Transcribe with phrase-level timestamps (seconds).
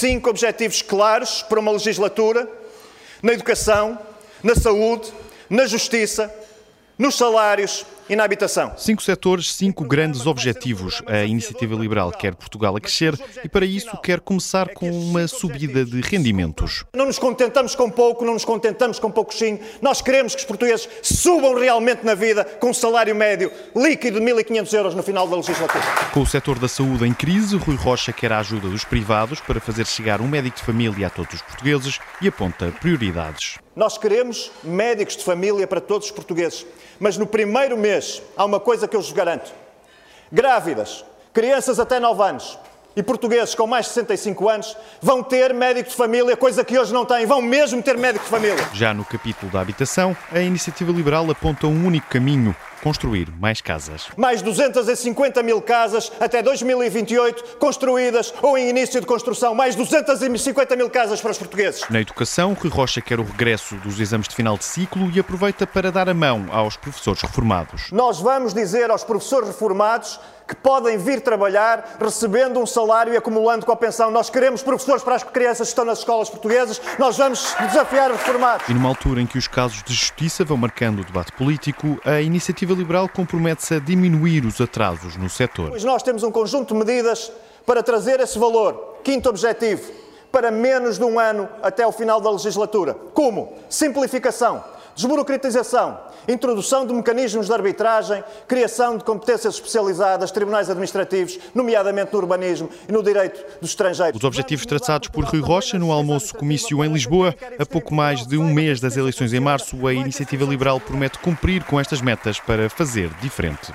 [0.00, 2.48] cinco objetivos claros para uma legislatura
[3.22, 3.98] na educação,
[4.42, 5.12] na saúde,
[5.48, 6.34] na justiça,
[6.96, 8.72] nos salários e na habitação.
[8.76, 11.00] Cinco setores, cinco grandes objetivos.
[11.06, 15.84] A Iniciativa Liberal quer Portugal a crescer e, para isso, quer começar com uma subida
[15.84, 16.84] de rendimentos.
[16.92, 19.60] Não nos contentamos com pouco, não nos contentamos com pouquinho.
[19.80, 24.26] Nós queremos que os portugueses subam realmente na vida com um salário médio líquido de
[24.26, 25.84] 1.500 euros no final da legislatura.
[26.12, 29.60] Com o setor da saúde em crise, Rui Rocha quer a ajuda dos privados para
[29.60, 33.58] fazer chegar um médico de família a todos os portugueses e aponta prioridades.
[33.76, 36.66] Nós queremos médicos de família para todos os portugueses.
[36.98, 37.99] Mas no primeiro mês
[38.36, 39.52] há uma coisa que eu vos garanto:
[40.30, 42.58] grávidas, crianças até 9 anos
[42.96, 46.92] e portugueses com mais de 65 anos vão ter médico de família, coisa que hoje
[46.92, 48.68] não têm, vão mesmo ter médico de família.
[48.72, 54.08] Já no capítulo da habitação, a iniciativa liberal aponta um único caminho construir mais casas.
[54.16, 59.54] Mais 250 mil casas até 2028 construídas ou em início de construção.
[59.54, 61.82] Mais 250 mil casas para os portugueses.
[61.90, 65.66] Na educação, Rui Rocha quer o regresso dos exames de final de ciclo e aproveita
[65.66, 67.90] para dar a mão aos professores reformados.
[67.92, 70.18] Nós vamos dizer aos professores reformados
[70.50, 74.10] que podem vir trabalhar recebendo um salário e acumulando com a pensão.
[74.10, 76.80] Nós queremos professores para as crianças que estão nas escolas portuguesas.
[76.98, 78.68] Nós vamos desafiar os reformados.
[78.68, 82.20] E numa altura em que os casos de justiça vão marcando o debate político, a
[82.70, 85.70] iniciativa liberal compromete-se a diminuir os atrasos no setor.
[85.70, 87.32] Pois nós temos um conjunto de medidas
[87.66, 88.98] para trazer esse valor.
[89.02, 89.90] Quinto objetivo,
[90.30, 92.94] para menos de um ano até o final da legislatura.
[93.14, 93.52] Como?
[93.68, 94.62] Simplificação
[94.94, 102.68] desburocratização, introdução de mecanismos de arbitragem, criação de competências especializadas, tribunais administrativos, nomeadamente no urbanismo
[102.88, 104.16] e no direito dos estrangeiros.
[104.16, 108.36] Os objetivos traçados por Rui Rocha no almoço comício em Lisboa, a pouco mais de
[108.36, 112.68] um mês das eleições em março, a Iniciativa Liberal promete cumprir com estas metas para
[112.68, 113.72] fazer diferente.